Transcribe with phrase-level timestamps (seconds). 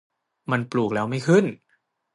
[0.51, 1.45] มันปลูกไม่ขึ้น!